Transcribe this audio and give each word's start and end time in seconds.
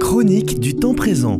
Chronique 0.00 0.58
du 0.58 0.74
temps 0.74 0.94
présent. 0.94 1.38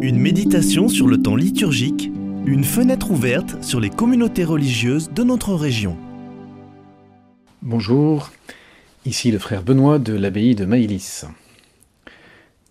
Une 0.00 0.18
méditation 0.18 0.88
sur 0.88 1.06
le 1.06 1.22
temps 1.22 1.36
liturgique, 1.36 2.10
une 2.44 2.64
fenêtre 2.64 3.12
ouverte 3.12 3.62
sur 3.62 3.78
les 3.78 3.88
communautés 3.88 4.42
religieuses 4.42 5.12
de 5.12 5.22
notre 5.22 5.54
région. 5.54 5.96
Bonjour, 7.62 8.32
ici 9.06 9.30
le 9.30 9.38
frère 9.38 9.62
Benoît 9.62 10.00
de 10.00 10.12
l'abbaye 10.12 10.56
de 10.56 10.64
Maïlis. 10.64 11.22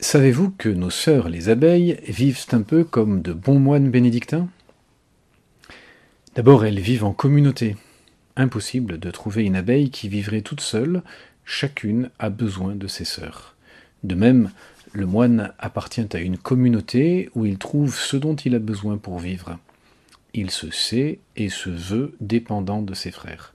Savez-vous 0.02 0.52
que 0.52 0.68
nos 0.68 0.90
sœurs 0.90 1.30
les 1.30 1.48
abeilles 1.48 2.02
vivent 2.06 2.48
un 2.52 2.64
peu 2.64 2.84
comme 2.84 3.22
de 3.22 3.32
bons 3.32 3.60
moines 3.60 3.90
bénédictins? 3.90 4.50
D'abord, 6.36 6.66
elles 6.66 6.82
vivent 6.82 7.06
en 7.06 7.14
communauté. 7.14 7.78
Impossible 8.36 8.98
de 9.00 9.12
trouver 9.12 9.44
une 9.46 9.56
abeille 9.56 9.90
qui 9.90 10.10
vivrait 10.10 10.42
toute 10.42 10.62
seule, 10.62 11.02
chacune 11.52 12.10
a 12.18 12.30
besoin 12.30 12.76
de 12.76 12.88
ses 12.88 13.06
sœurs. 13.06 13.56
De 14.04 14.16
même, 14.16 14.52
le 14.94 15.06
moine 15.06 15.54
appartient 15.60 16.08
à 16.14 16.20
une 16.20 16.38
communauté 16.38 17.30
où 17.36 17.46
il 17.46 17.58
trouve 17.58 17.96
ce 17.96 18.18
dont 18.18 18.36
il 18.36 18.56
a 18.56 18.60
besoin 18.60 18.98
pour 18.98 19.20
vivre. 19.20 19.60
Il 20.34 20.50
se 20.50 20.72
sait 20.72 21.20
et 21.36 21.50
se 21.50 21.70
veut 21.70 22.16
dépendant 22.22 22.82
de 22.82 22.94
ses 22.94 23.12
frères. 23.12 23.54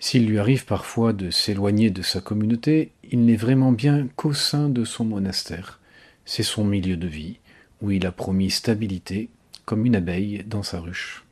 S'il 0.00 0.26
lui 0.26 0.38
arrive 0.38 0.66
parfois 0.66 1.12
de 1.12 1.30
s'éloigner 1.30 1.90
de 1.90 2.02
sa 2.02 2.20
communauté, 2.20 2.90
il 3.10 3.24
n'est 3.24 3.36
vraiment 3.36 3.72
bien 3.72 4.08
qu'au 4.16 4.34
sein 4.34 4.68
de 4.68 4.84
son 4.84 5.04
monastère. 5.04 5.80
C'est 6.24 6.42
son 6.42 6.64
milieu 6.64 6.96
de 6.96 7.06
vie, 7.06 7.38
où 7.80 7.90
il 7.90 8.06
a 8.06 8.12
promis 8.12 8.50
stabilité, 8.50 9.28
comme 9.64 9.86
une 9.86 9.96
abeille 9.96 10.44
dans 10.46 10.62
sa 10.62 10.80
ruche. 10.80 11.24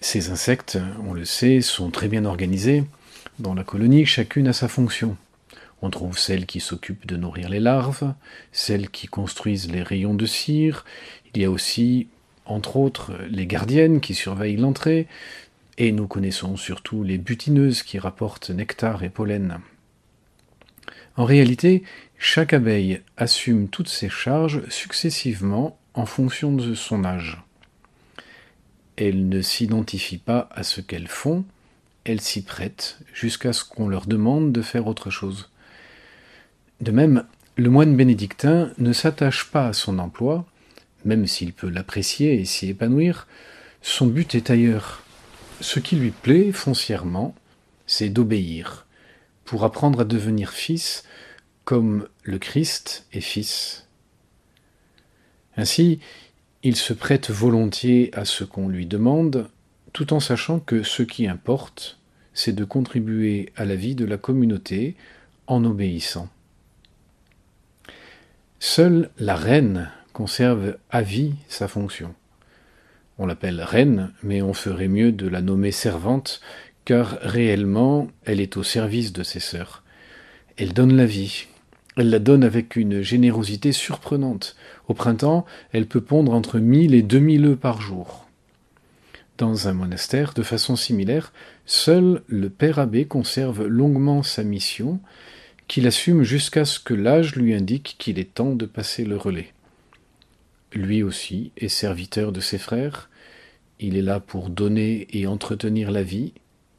Ces 0.00 0.30
insectes, 0.30 0.78
on 1.04 1.12
le 1.12 1.24
sait, 1.24 1.60
sont 1.60 1.90
très 1.90 2.08
bien 2.08 2.24
organisés. 2.24 2.84
Dans 3.38 3.52
la 3.52 3.64
colonie, 3.64 4.06
chacune 4.06 4.48
a 4.48 4.54
sa 4.54 4.66
fonction. 4.66 5.16
On 5.82 5.90
trouve 5.90 6.18
celles 6.18 6.46
qui 6.46 6.58
s'occupent 6.60 7.06
de 7.06 7.18
nourrir 7.18 7.50
les 7.50 7.60
larves, 7.60 8.14
celles 8.50 8.88
qui 8.88 9.08
construisent 9.08 9.70
les 9.70 9.82
rayons 9.82 10.14
de 10.14 10.24
cire, 10.24 10.86
il 11.34 11.42
y 11.42 11.44
a 11.44 11.50
aussi, 11.50 12.08
entre 12.46 12.76
autres, 12.76 13.12
les 13.28 13.46
gardiennes 13.46 14.00
qui 14.00 14.14
surveillent 14.14 14.56
l'entrée, 14.56 15.06
et 15.76 15.92
nous 15.92 16.06
connaissons 16.06 16.56
surtout 16.56 17.02
les 17.02 17.18
butineuses 17.18 17.82
qui 17.82 17.98
rapportent 17.98 18.48
nectar 18.48 19.04
et 19.04 19.10
pollen. 19.10 19.60
En 21.18 21.26
réalité, 21.26 21.82
chaque 22.16 22.54
abeille 22.54 23.02
assume 23.18 23.68
toutes 23.68 23.88
ses 23.88 24.08
charges 24.08 24.66
successivement 24.70 25.78
en 25.92 26.06
fonction 26.06 26.52
de 26.52 26.74
son 26.74 27.04
âge. 27.04 27.42
Elles 28.96 29.28
ne 29.28 29.42
s'identifient 29.42 30.16
pas 30.16 30.48
à 30.52 30.62
ce 30.62 30.80
qu'elles 30.80 31.08
font, 31.08 31.44
elles 32.06 32.20
s'y 32.20 32.42
prêtent 32.42 32.98
jusqu'à 33.12 33.52
ce 33.52 33.64
qu'on 33.64 33.88
leur 33.88 34.06
demande 34.06 34.52
de 34.52 34.62
faire 34.62 34.86
autre 34.86 35.10
chose. 35.10 35.50
De 36.80 36.92
même, 36.92 37.24
le 37.56 37.68
moine 37.68 37.96
bénédictin 37.96 38.70
ne 38.78 38.92
s'attache 38.92 39.50
pas 39.50 39.66
à 39.66 39.72
son 39.72 39.98
emploi, 39.98 40.46
même 41.04 41.26
s'il 41.26 41.52
peut 41.52 41.68
l'apprécier 41.68 42.40
et 42.40 42.44
s'y 42.44 42.68
épanouir, 42.68 43.26
son 43.82 44.06
but 44.06 44.34
est 44.36 44.50
ailleurs. 44.50 45.02
Ce 45.60 45.80
qui 45.80 45.96
lui 45.96 46.10
plaît 46.10 46.52
foncièrement, 46.52 47.34
c'est 47.86 48.08
d'obéir, 48.08 48.86
pour 49.44 49.64
apprendre 49.64 50.00
à 50.00 50.04
devenir 50.04 50.50
fils 50.50 51.04
comme 51.64 52.08
le 52.22 52.38
Christ 52.38 53.06
est 53.12 53.20
fils. 53.20 53.88
Ainsi, 55.56 55.98
il 56.62 56.76
se 56.76 56.92
prête 56.92 57.30
volontiers 57.30 58.10
à 58.12 58.24
ce 58.24 58.44
qu'on 58.44 58.68
lui 58.68 58.86
demande, 58.86 59.48
tout 59.96 60.12
en 60.12 60.20
sachant 60.20 60.60
que 60.60 60.82
ce 60.82 61.02
qui 61.02 61.26
importe, 61.26 61.98
c'est 62.34 62.52
de 62.52 62.66
contribuer 62.66 63.50
à 63.56 63.64
la 63.64 63.76
vie 63.76 63.94
de 63.94 64.04
la 64.04 64.18
communauté 64.18 64.94
en 65.46 65.64
obéissant. 65.64 66.28
Seule 68.58 69.08
la 69.18 69.36
reine 69.36 69.90
conserve 70.12 70.76
à 70.90 71.00
vie 71.00 71.32
sa 71.48 71.66
fonction. 71.66 72.14
On 73.16 73.24
l'appelle 73.24 73.62
reine, 73.62 74.12
mais 74.22 74.42
on 74.42 74.52
ferait 74.52 74.88
mieux 74.88 75.12
de 75.12 75.28
la 75.28 75.40
nommer 75.40 75.72
servante, 75.72 76.42
car 76.84 77.16
réellement 77.22 78.08
elle 78.26 78.42
est 78.42 78.58
au 78.58 78.62
service 78.62 79.14
de 79.14 79.22
ses 79.22 79.40
sœurs. 79.40 79.82
Elle 80.58 80.74
donne 80.74 80.94
la 80.94 81.06
vie. 81.06 81.46
Elle 81.96 82.10
la 82.10 82.18
donne 82.18 82.44
avec 82.44 82.76
une 82.76 83.00
générosité 83.00 83.72
surprenante. 83.72 84.56
Au 84.88 84.92
printemps, 84.92 85.46
elle 85.72 85.86
peut 85.86 86.02
pondre 86.02 86.34
entre 86.34 86.58
mille 86.58 86.94
et 86.94 87.00
deux 87.00 87.18
mille 87.18 87.46
œufs 87.46 87.58
par 87.58 87.80
jour. 87.80 88.25
Dans 89.38 89.68
un 89.68 89.74
monastère, 89.74 90.32
de 90.32 90.42
façon 90.42 90.76
similaire, 90.76 91.32
seul 91.66 92.22
le 92.26 92.48
père 92.48 92.78
abbé 92.78 93.04
conserve 93.04 93.66
longuement 93.66 94.22
sa 94.22 94.42
mission, 94.42 95.00
qu'il 95.68 95.86
assume 95.86 96.22
jusqu'à 96.22 96.64
ce 96.64 96.80
que 96.80 96.94
l'âge 96.94 97.34
lui 97.36 97.54
indique 97.54 97.96
qu'il 97.98 98.18
est 98.18 98.34
temps 98.34 98.54
de 98.54 98.66
passer 98.66 99.04
le 99.04 99.16
relais. 99.16 99.52
Lui 100.72 101.02
aussi 101.02 101.52
est 101.56 101.68
serviteur 101.68 102.32
de 102.32 102.40
ses 102.40 102.58
frères, 102.58 103.10
il 103.78 103.96
est 103.96 104.02
là 104.02 104.20
pour 104.20 104.48
donner 104.48 105.06
et 105.10 105.26
entretenir 105.26 105.90
la 105.90 106.02
vie 106.02 106.32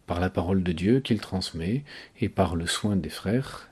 par 0.08 0.20
la 0.20 0.30
parole 0.30 0.64
de 0.64 0.72
Dieu 0.72 1.00
qu'il 1.00 1.20
transmet 1.20 1.84
et 2.20 2.30
par 2.30 2.56
le 2.56 2.66
soin 2.66 2.96
des 2.96 3.10
frères. 3.10 3.70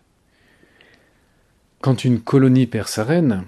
Quand 1.82 2.04
une 2.04 2.22
colonie 2.22 2.68
perd 2.68 2.88
sa 2.88 3.04
reine, 3.04 3.46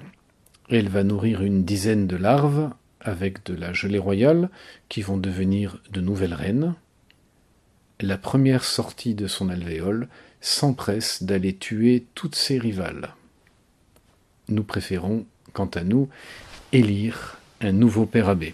elle 0.69 0.89
va 0.89 1.03
nourrir 1.03 1.43
une 1.43 1.63
dizaine 1.63 2.07
de 2.07 2.15
larves 2.15 2.71
avec 3.07 3.45
de 3.45 3.55
la 3.55 3.73
gelée 3.73 3.97
royale 3.97 4.49
qui 4.89 5.01
vont 5.01 5.17
devenir 5.17 5.81
de 5.91 6.01
nouvelles 6.01 6.33
reines. 6.33 6.75
La 7.99 8.17
première 8.17 8.63
sortie 8.63 9.15
de 9.15 9.27
son 9.27 9.49
alvéole 9.49 10.07
s'empresse 10.41 11.23
d'aller 11.23 11.55
tuer 11.55 12.05
toutes 12.13 12.35
ses 12.35 12.59
rivales. 12.59 13.15
Nous 14.49 14.63
préférons, 14.63 15.25
quant 15.53 15.69
à 15.73 15.83
nous, 15.83 16.09
élire 16.71 17.39
un 17.61 17.71
nouveau 17.71 18.05
père 18.05 18.29
abbé. 18.29 18.53